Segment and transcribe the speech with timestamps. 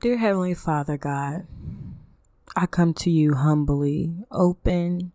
[0.00, 1.46] Dear Heavenly Father God,
[2.56, 5.12] I come to you humbly, open,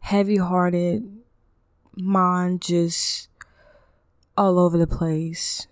[0.00, 1.22] heavy hearted,
[1.96, 3.30] mind just
[4.36, 5.66] all over the place.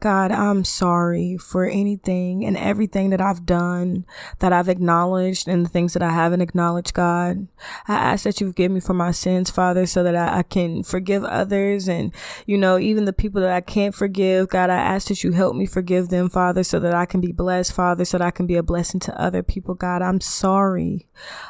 [0.00, 4.06] God, I'm sorry for anything and everything that I've done,
[4.38, 7.48] that I've acknowledged, and the things that I haven't acknowledged, God.
[7.88, 10.84] I ask that you forgive me for my sins, Father, so that I, I, can
[10.84, 12.14] forgive others and,
[12.46, 14.48] you know, even the people that I can't forgive.
[14.48, 17.32] God, I ask that you help me forgive them, Father, so that I can be
[17.32, 20.00] blessed, Father, so that I can be a blessing to other people, God.
[20.00, 21.08] I'm sorry.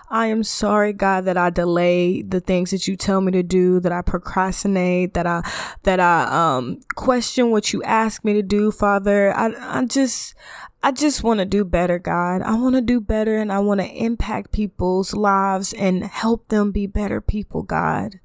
[0.08, 3.78] I am sorry, God, that I delay the things that you tell me to do,
[3.80, 5.42] that I procrastinate, that I,
[5.82, 9.34] that I, um, question what you ask me to do, Father.
[9.36, 10.34] I, I just,
[10.82, 12.42] I just want to do better, God.
[12.42, 16.72] I want to do better and I want to impact people's lives and help them
[16.72, 18.20] be better people, God.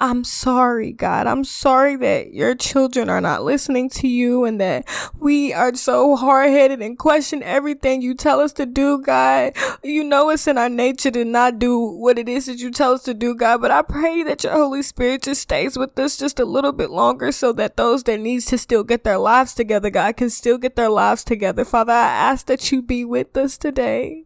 [0.00, 1.26] I'm sorry, God.
[1.26, 4.86] I'm sorry that your children are not listening to you and that
[5.18, 9.52] we are so hard headed and question everything you tell us to do, God.
[9.84, 12.94] You know it's in our nature to not do what it is that you tell
[12.94, 13.60] us to do, God.
[13.60, 16.90] But I pray that your Holy Spirit just stays with us just a little bit
[16.90, 20.58] longer so that those that need to still get their lives together, God, can still
[20.58, 21.64] get their lives together.
[21.64, 24.24] Father, I ask that you be with us today.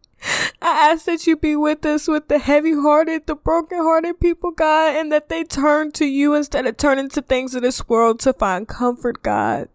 [0.61, 4.51] I ask that you be with us with the heavy hearted, the broken hearted people,
[4.51, 8.19] God, and that they turn to you instead of turning to things of this world
[8.21, 9.69] to find comfort, God.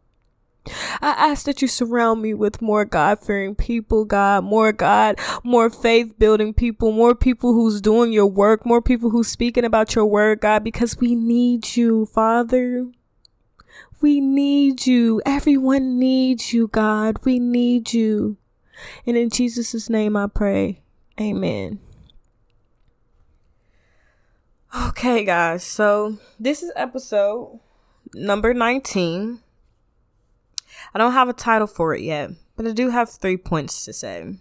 [1.03, 5.69] I ask that you surround me with more God fearing people, God, more God, more
[5.69, 10.06] faith building people, more people who's doing your work, more people who's speaking about your
[10.06, 12.87] word, God, because we need you, Father.
[14.00, 15.20] We need you.
[15.27, 17.19] Everyone needs you, God.
[17.25, 18.39] We need you.
[19.06, 20.80] And in Jesus' name I pray.
[21.20, 21.80] Amen.
[24.89, 27.61] Okay, guys, so this is episode
[28.14, 29.41] number 19.
[30.92, 33.92] I don't have a title for it yet, but I do have three points to
[33.92, 34.34] say.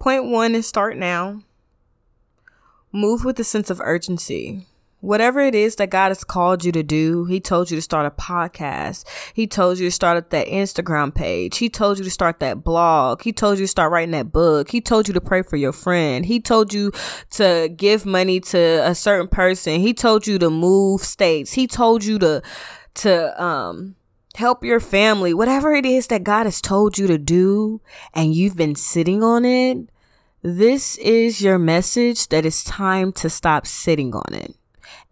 [0.00, 1.42] Point one is start now.
[2.90, 4.66] Move with a sense of urgency
[5.04, 8.06] whatever it is that God has called you to do, He told you to start
[8.06, 9.04] a podcast.
[9.34, 11.58] He told you to start that Instagram page.
[11.58, 13.22] He told you to start that blog.
[13.22, 14.70] He told you to start writing that book.
[14.70, 16.24] He told you to pray for your friend.
[16.24, 16.90] He told you
[17.32, 19.80] to give money to a certain person.
[19.80, 21.52] He told you to move states.
[21.52, 22.42] He told you to,
[22.94, 23.96] to, um,
[24.36, 25.34] help your family.
[25.34, 27.80] Whatever it is that God has told you to do
[28.14, 29.88] and you've been sitting on it.
[30.42, 34.56] This is your message that it's time to stop sitting on it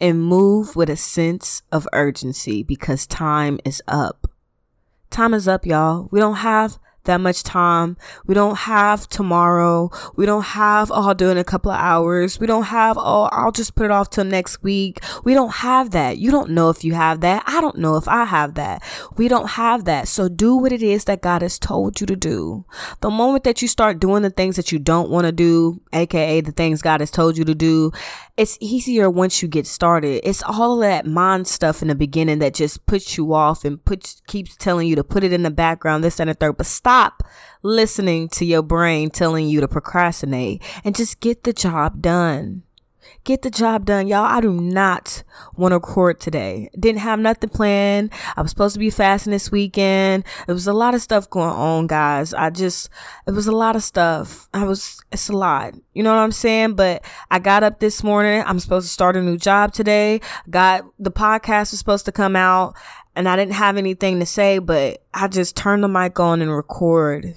[0.02, 4.28] and move with a sense of urgency because time is up.
[5.10, 6.08] Time is up, y'all.
[6.10, 7.96] We don't have that much time.
[8.26, 9.90] We don't have tomorrow.
[10.16, 12.38] We don't have, oh, I'll do it in a couple of hours.
[12.38, 15.00] We don't have, oh, I'll just put it off till next week.
[15.24, 16.18] We don't have that.
[16.18, 17.42] You don't know if you have that.
[17.46, 18.82] I don't know if I have that.
[19.16, 20.08] We don't have that.
[20.08, 22.64] So do what it is that God has told you to do.
[23.00, 26.40] The moment that you start doing the things that you don't want to do, aka
[26.40, 27.92] the things God has told you to do,
[28.42, 30.20] it's easier once you get started.
[30.28, 34.20] It's all that mind stuff in the beginning that just puts you off and puts
[34.26, 36.56] keeps telling you to put it in the background, this and the third.
[36.56, 37.22] But stop
[37.62, 42.64] listening to your brain telling you to procrastinate and just get the job done
[43.24, 44.06] get the job done.
[44.06, 45.22] Y'all, I do not
[45.56, 46.70] want to record today.
[46.78, 48.12] Didn't have nothing planned.
[48.36, 50.24] I was supposed to be fasting this weekend.
[50.48, 52.34] It was a lot of stuff going on, guys.
[52.34, 52.88] I just,
[53.26, 54.48] it was a lot of stuff.
[54.54, 55.74] I was, it's a lot.
[55.94, 56.74] You know what I'm saying?
[56.74, 58.42] But I got up this morning.
[58.46, 60.20] I'm supposed to start a new job today.
[60.50, 62.76] Got the podcast was supposed to come out
[63.14, 66.50] and I didn't have anything to say, but I just turned the mic on and
[66.50, 67.34] record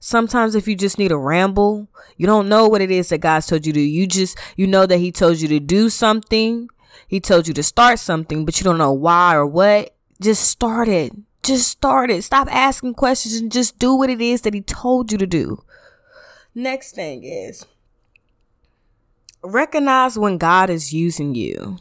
[0.00, 3.46] Sometimes if you just need a ramble, you don't know what it is that God's
[3.46, 3.84] told you to do.
[3.84, 6.68] You just, you know that he told you to do something.
[7.06, 9.94] He told you to start something, but you don't know why or what.
[10.20, 11.12] Just start it.
[11.42, 12.22] Just start it.
[12.22, 15.64] Stop asking questions and just do what it is that he told you to do.
[16.54, 17.66] Next thing is
[19.42, 21.78] recognize when God is using you.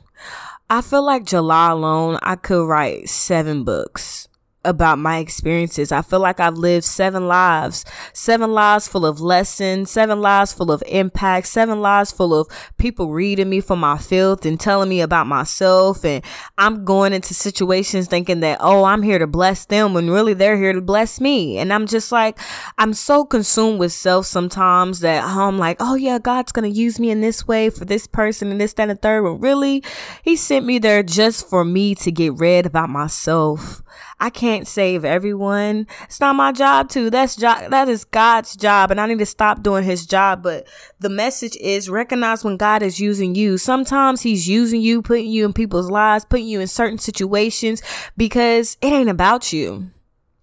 [0.70, 4.28] I feel like July alone, I could write seven books
[4.68, 5.92] about my experiences.
[5.92, 10.72] I feel like I've lived seven lives, seven lives full of lessons, seven lives full
[10.72, 12.48] of impact, seven lives full of
[12.78, 16.04] people reading me for my filth and telling me about myself.
[16.04, 16.24] And
[16.58, 20.58] I'm going into situations thinking that, oh, I'm here to bless them when really they're
[20.58, 21.58] here to bless me.
[21.58, 22.38] And I'm just like,
[22.78, 26.78] I'm so consumed with self sometimes that oh, I'm like, oh yeah, God's going to
[26.78, 29.24] use me in this way for this person and this, that, and the third.
[29.24, 29.84] But really,
[30.24, 33.82] he sent me there just for me to get read about myself.
[34.20, 35.86] I can't save everyone.
[36.04, 37.10] It's not my job to.
[37.10, 37.70] That's job.
[37.70, 40.42] That is God's job, and I need to stop doing His job.
[40.42, 40.68] But
[41.00, 43.58] the message is recognize when God is using you.
[43.58, 47.84] Sometimes He's using you, putting you in people's lives, putting you in certain situations
[48.16, 49.92] because it ain't about you.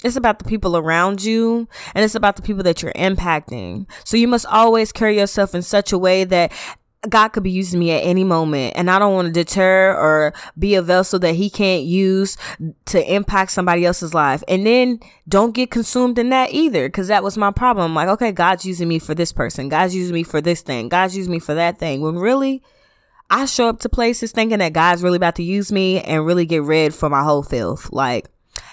[0.04, 3.86] It's about the people around you and it's about the people that you're impacting.
[4.04, 6.52] So you must always carry yourself in such a way that
[7.08, 10.32] God could be using me at any moment and I don't want to deter or
[10.58, 12.36] be a vessel that he can't use
[12.86, 14.42] to impact somebody else's life.
[14.48, 17.86] And then don't get consumed in that either because that was my problem.
[17.86, 19.68] I'm like, okay, God's using me for this person.
[19.68, 20.88] God's using me for this thing.
[20.88, 22.00] God's using me for that thing.
[22.00, 22.62] When really
[23.30, 26.46] I show up to places thinking that God's really about to use me and really
[26.46, 27.92] get rid for my whole filth.
[27.92, 28.28] Like,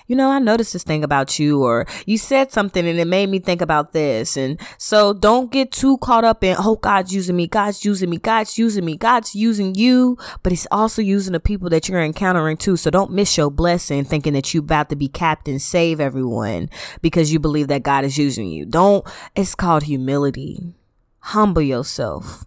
[0.07, 3.29] you know, I noticed this thing about you, or you said something and it made
[3.29, 4.37] me think about this.
[4.37, 8.17] And so don't get too caught up in, oh, God's using me, God's using me,
[8.17, 12.57] God's using me, God's using you, but He's also using the people that you're encountering
[12.57, 12.77] too.
[12.77, 16.69] So don't miss your blessing thinking that you're about to be captain, save everyone
[17.01, 18.65] because you believe that God is using you.
[18.65, 19.05] Don't,
[19.35, 20.73] it's called humility.
[21.19, 22.45] Humble yourself.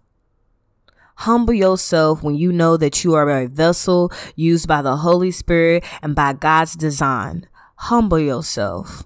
[1.19, 5.83] Humble yourself when you know that you are a vessel used by the Holy Spirit
[6.01, 7.47] and by God's design.
[7.77, 9.03] Humble yourself.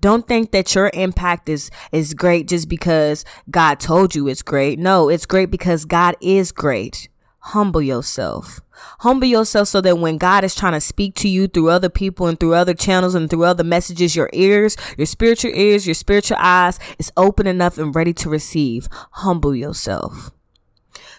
[0.00, 4.78] Don't think that your impact is, is great just because God told you it's great.
[4.78, 7.08] No, it's great because God is great.
[7.38, 8.60] Humble yourself.
[9.00, 12.26] Humble yourself so that when God is trying to speak to you through other people
[12.26, 16.38] and through other channels and through other messages, your ears, your spiritual ears, your spiritual
[16.40, 18.88] eyes is open enough and ready to receive.
[19.12, 20.32] Humble yourself.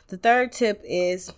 [0.09, 1.33] The third tip is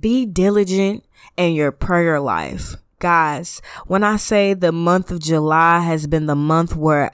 [0.00, 1.04] be diligent
[1.36, 2.76] in your prayer life.
[2.98, 7.12] Guys, when I say the month of July has been the month where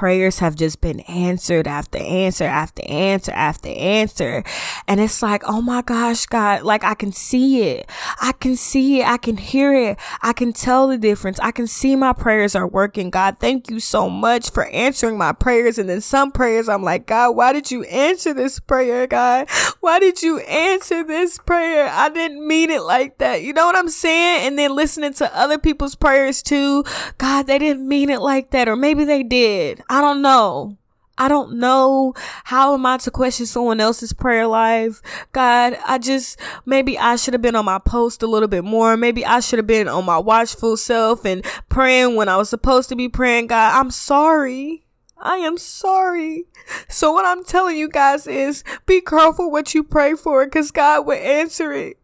[0.00, 4.42] prayers have just been answered after answer after answer after answer.
[4.88, 7.86] And it's like, oh my gosh, God, like I can see it.
[8.18, 9.06] I can see it.
[9.06, 9.98] I can hear it.
[10.22, 11.38] I can tell the difference.
[11.40, 13.10] I can see my prayers are working.
[13.10, 15.76] God, thank you so much for answering my prayers.
[15.76, 19.50] And then some prayers, I'm like, God, why did you answer this prayer, God?
[19.80, 21.90] Why did you answer this prayer?
[21.92, 23.42] I didn't mean it like that.
[23.42, 24.46] You know what I'm saying?
[24.46, 26.84] And then listening to other people's prayers too.
[27.18, 28.66] God, they didn't mean it like that.
[28.66, 29.82] Or maybe they did.
[29.90, 30.78] I don't know.
[31.18, 32.14] I don't know.
[32.44, 35.02] How am I to question someone else's prayer life?
[35.32, 38.96] God, I just, maybe I should have been on my post a little bit more.
[38.96, 42.88] Maybe I should have been on my watchful self and praying when I was supposed
[42.88, 43.48] to be praying.
[43.48, 44.86] God, I'm sorry.
[45.18, 46.46] I am sorry.
[46.88, 51.04] So what I'm telling you guys is be careful what you pray for because God
[51.04, 51.99] will answer it.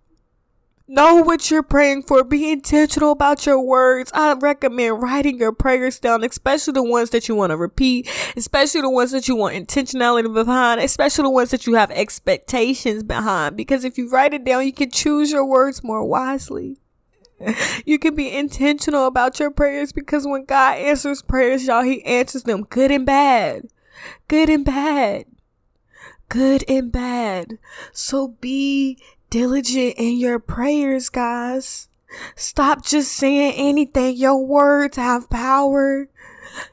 [0.89, 2.23] Know what you're praying for.
[2.23, 4.13] Be intentional about your words.
[4.15, 8.83] I recommend writing your prayers down, especially the ones that you want to repeat, especially
[8.83, 13.57] the ones that you want intentionality behind, especially the ones that you have expectations behind.
[13.57, 16.79] Because if you write it down, you can choose your words more wisely.
[17.85, 22.45] You can be intentional about your prayers because when God answers prayers, y'all, He answers
[22.45, 23.69] them good and bad.
[24.27, 25.27] Good and bad.
[26.29, 27.59] Good and bad.
[27.93, 28.99] So be
[29.31, 31.89] diligent in your prayers, guys.
[32.35, 34.17] Stop just saying anything.
[34.17, 36.09] Your words have power.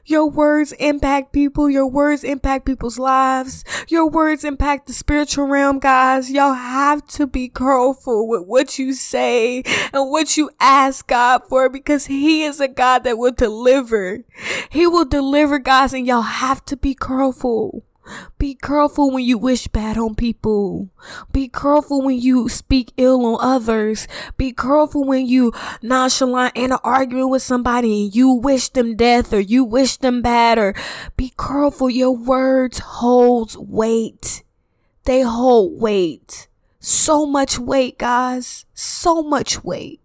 [0.06, 1.68] Your words impact people.
[1.68, 3.64] Your words impact people's lives.
[3.88, 6.30] Your words impact the spiritual realm, guys.
[6.30, 9.62] Y'all have to be careful with what you say
[9.92, 14.24] and what you ask God for because He is a God that will deliver.
[14.70, 17.84] He will deliver, guys, and y'all have to be careful.
[18.38, 20.90] Be careful when you wish bad on people.
[21.32, 24.06] Be careful when you speak ill on others.
[24.36, 25.52] Be careful when you
[25.82, 30.20] nonchalant in an argument with somebody and you wish them death or you wish them
[30.20, 30.74] bad or
[31.16, 31.88] be careful.
[31.88, 34.42] Your words hold weight.
[35.04, 36.48] They hold weight.
[36.80, 38.66] So much weight, guys.
[38.74, 40.00] So much weight.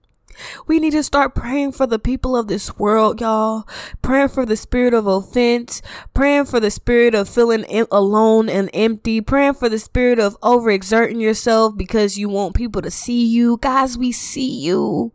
[0.68, 3.68] We need to start praying for the people of this world, y'all.
[4.02, 5.82] Praying for the spirit of offense,
[6.14, 11.22] praying for the spirit of feeling alone and empty, praying for the spirit of overexerting
[11.22, 13.58] yourself because you want people to see you.
[13.62, 15.14] Guys, we see you.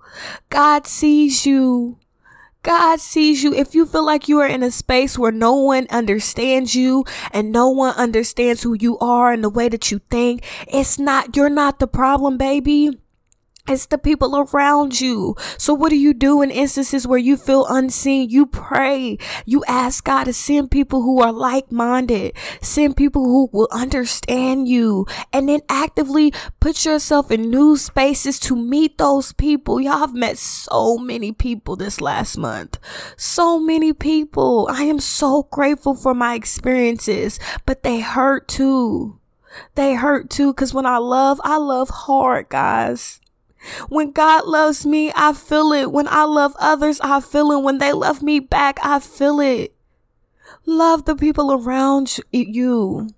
[0.51, 1.99] God sees you.
[2.65, 3.53] God sees you.
[3.53, 7.53] If you feel like you are in a space where no one understands you and
[7.53, 11.51] no one understands who you are and the way that you think, it's not, you're
[11.51, 12.99] not the problem, baby.
[13.67, 15.37] It's the people around you.
[15.57, 18.29] So what do you do in instances where you feel unseen?
[18.29, 19.17] You pray.
[19.47, 22.37] You ask God to send people who are like-minded.
[22.61, 25.07] Send people who will understand you.
[25.33, 26.31] And then actively
[26.61, 29.81] put yourself in new spaces to meet those people.
[29.81, 32.79] Y'all have met so many people this last month.
[33.17, 34.69] So many people.
[34.71, 39.21] I am so grateful for my experiences, but they hurt too.
[39.75, 40.53] They hurt too.
[40.53, 43.23] Cause when I love, I love hard, guys.
[43.89, 45.93] When God loves me, I feel it.
[45.93, 47.63] When I love others, I feel it.
[47.63, 49.75] When they love me back, I feel it.
[50.67, 53.11] Love the people around you.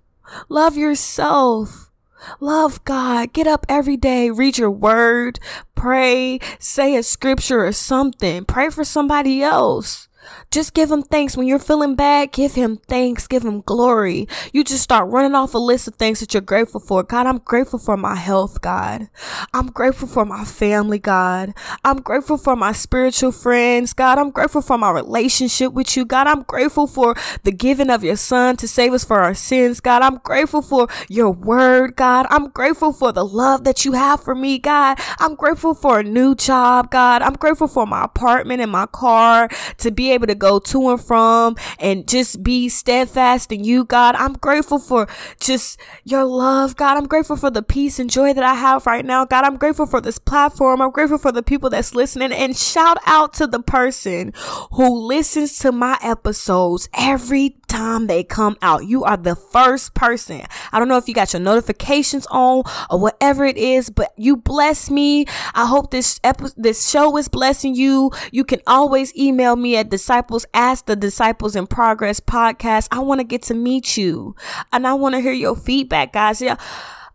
[0.49, 1.91] Love yourself.
[2.39, 3.33] Love God.
[3.33, 4.29] Get up every day.
[4.29, 5.39] Read your word.
[5.75, 6.39] Pray.
[6.59, 8.45] Say a scripture or something.
[8.45, 10.07] Pray for somebody else.
[10.51, 11.35] Just give him thanks.
[11.35, 13.27] When you're feeling bad, give him thanks.
[13.27, 14.27] Give him glory.
[14.53, 17.03] You just start running off a list of things that you're grateful for.
[17.03, 19.09] God, I'm grateful for my health, God.
[19.53, 21.53] I'm grateful for my family, God.
[21.83, 24.17] I'm grateful for my spiritual friends, God.
[24.17, 26.27] I'm grateful for my relationship with you, God.
[26.27, 30.01] I'm grateful for the giving of your son to save us for our sins, God.
[30.01, 32.25] I'm grateful for your word, God.
[32.29, 34.99] I'm grateful for the love that you have for me, God.
[35.19, 37.21] I'm grateful for a new job, God.
[37.21, 41.01] I'm grateful for my apartment and my car to be able to go to and
[41.01, 44.15] from and just be steadfast in you, God.
[44.15, 45.07] I'm grateful for
[45.39, 46.97] just your love, God.
[46.97, 49.45] I'm grateful for the peace and joy that I have right now, God.
[49.45, 50.81] I'm grateful for this platform.
[50.81, 54.33] I'm grateful for the people that's listening and shout out to the person
[54.71, 58.85] who listens to my episodes every time they come out.
[58.85, 60.41] You are the first person.
[60.71, 64.37] I don't know if you got your notifications on or whatever it is, but you
[64.37, 65.25] bless me.
[65.53, 66.19] I hope this
[66.55, 68.11] this show is blessing you.
[68.31, 72.87] You can always email me at disciples ask the disciples in progress podcast.
[72.91, 74.35] I want to get to meet you
[74.71, 76.39] and I want to hear your feedback, guys.
[76.39, 76.57] Yeah.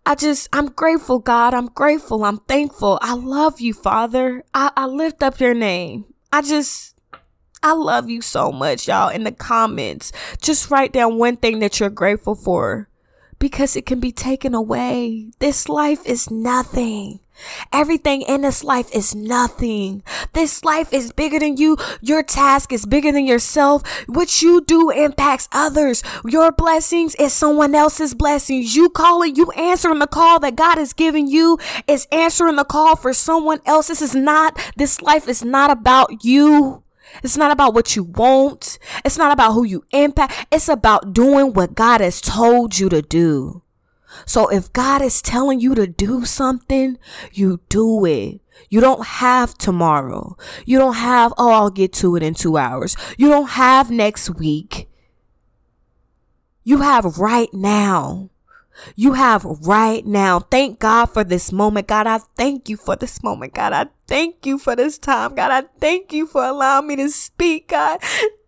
[0.05, 1.55] I just, I'm grateful, God.
[1.55, 2.25] I'm grateful.
[2.25, 2.99] I'm thankful.
[3.01, 4.43] I love you, Father.
[4.53, 6.07] I, I lift up your name.
[6.33, 6.99] I just,
[7.63, 9.11] I love you so much, y'all.
[9.11, 10.11] In the comments,
[10.41, 12.89] just write down one thing that you're grateful for
[13.39, 15.31] because it can be taken away.
[15.39, 17.21] This life is nothing.
[17.73, 20.03] Everything in this life is nothing.
[20.33, 21.77] This life is bigger than you.
[22.01, 23.83] Your task is bigger than yourself.
[24.07, 26.03] What you do impacts others.
[26.25, 28.77] Your blessings is someone else's blessings.
[28.77, 32.65] You call it, you answering the call that God is giving you is answering the
[32.65, 33.89] call for someone else.
[33.89, 36.83] This is not, this life is not about you.
[37.23, 38.79] It's not about what you want.
[39.05, 40.47] It's not about who you impact.
[40.51, 43.62] It's about doing what God has told you to do.
[44.27, 46.99] So if God is telling you to do something,
[47.33, 48.41] you do it.
[48.69, 50.37] You don't have tomorrow.
[50.65, 52.97] You don't have, oh, I'll get to it in two hours.
[53.17, 54.89] You don't have next week.
[56.65, 58.31] You have right now
[58.97, 60.41] you have right now.
[60.41, 61.87] Thank God for this moment.
[61.87, 63.55] God, I thank you for this moment.
[63.55, 65.35] God, I thank you for this time.
[65.35, 67.69] God, I thank you for allowing me to speak.
[67.69, 68.01] God,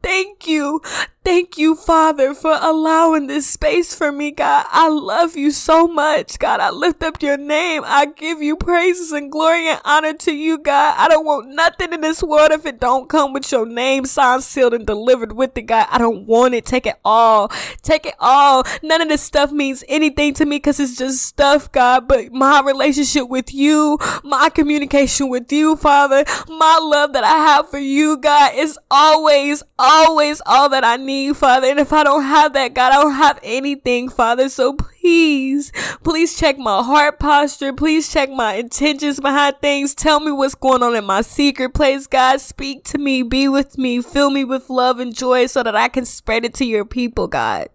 [0.03, 0.81] thank you.
[1.25, 4.67] Thank you, Father, for allowing this space for me, God.
[4.69, 6.61] I love you so much, God.
[6.61, 7.81] I lift up your name.
[7.87, 10.97] I give you praises and glory and honor to you, God.
[10.99, 14.43] I don't want nothing in this world if it don't come with your name signed,
[14.43, 15.87] sealed, and delivered with it, God.
[15.91, 16.67] I don't want it.
[16.67, 17.49] Take it all.
[17.81, 18.63] Take it all.
[18.83, 22.07] None of this stuff means anything to me because it's just stuff, God.
[22.07, 27.71] But my relationship with you, my communication with you, Father, my love that I have
[27.71, 31.69] for you, God, is always, always all that I need Father.
[31.69, 34.49] And if I don't have that, God, I don't have anything, Father.
[34.49, 35.71] So please,
[36.03, 37.73] please check my heart posture.
[37.73, 39.95] Please check my intentions behind things.
[39.95, 42.41] Tell me what's going on in my secret place, God.
[42.41, 45.89] Speak to me, be with me, fill me with love and joy so that I
[45.89, 47.69] can spread it to your people, God.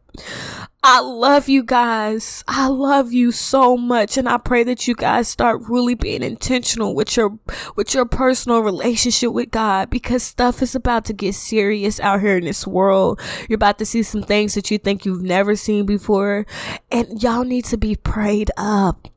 [0.82, 2.42] I love you guys.
[2.48, 6.96] I love you so much and I pray that you guys start really being intentional
[6.96, 7.38] with your
[7.76, 12.38] with your personal relationship with God because stuff is about to get serious out here
[12.38, 13.20] in this world.
[13.50, 16.46] You're about to see some things that you think you've never seen before
[16.90, 19.10] and y'all need to be prayed up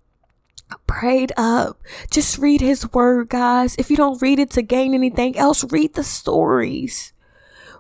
[0.87, 1.79] prayed up.
[2.11, 3.77] Just read his word, guys.
[3.79, 7.13] If you don't read it to gain anything else, read the stories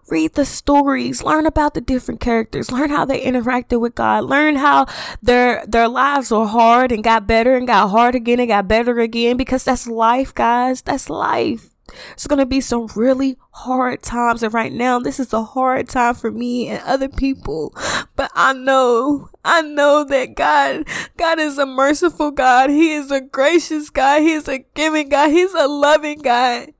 [0.08, 4.56] read the stories, learn about the different characters, learn how they interacted with God, learn
[4.56, 4.86] how
[5.22, 8.98] their their lives were hard and got better and got hard again and got better
[9.00, 10.82] again because that's life, guys.
[10.82, 11.70] That's life.
[12.12, 14.42] It's going to be some really hard times.
[14.42, 17.74] And right now, this is a hard time for me and other people.
[18.16, 20.84] But I know, I know that God,
[21.16, 22.70] God is a merciful God.
[22.70, 24.22] He is a gracious God.
[24.22, 25.30] He is a giving God.
[25.30, 26.72] He's a loving God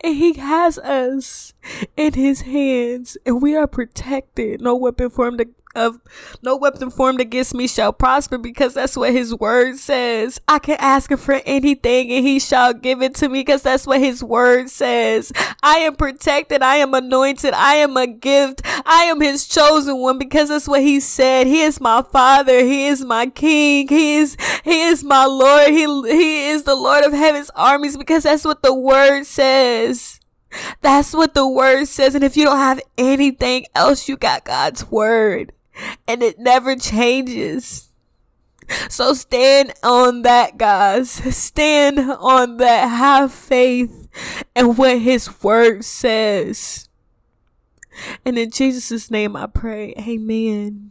[0.00, 1.54] and he has us
[1.96, 4.60] in his hands and we are protected.
[4.60, 5.40] No weapon formed
[5.74, 6.00] of
[6.42, 10.40] no weapon formed against me shall prosper because that's what his word says.
[10.48, 13.86] I can ask him for anything and he shall give it to me because that's
[13.86, 15.32] what his word says.
[15.62, 16.62] I am protected.
[16.62, 17.54] I am anointed.
[17.54, 18.62] I am a gift.
[18.64, 21.46] I am his chosen one because that's what he said.
[21.46, 22.60] He is my father.
[22.60, 23.88] He is my king.
[23.88, 25.68] He is, he is my Lord.
[25.68, 30.20] He, he is the Lord of heaven's armies because that's what the word says.
[30.82, 32.14] That's what the word says.
[32.14, 35.52] And if you don't have anything else, you got God's word
[36.06, 37.88] and it never changes.
[38.88, 41.10] So stand on that, guys.
[41.10, 42.86] Stand on that.
[42.86, 44.08] Have faith
[44.54, 46.88] in what his word says.
[48.24, 49.94] And in Jesus' name I pray.
[49.98, 50.90] Amen.